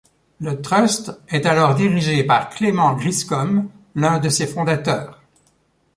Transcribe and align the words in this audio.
Le 0.39 0.59
trust 0.63 1.11
est 1.27 1.45
alors 1.45 1.75
dirigé 1.75 2.23
par 2.23 2.49
Clement 2.49 2.95
Griscom, 2.95 3.69
l'un 3.93 4.17
de 4.17 4.29
ses 4.29 4.47
fondateurs. 4.47 5.21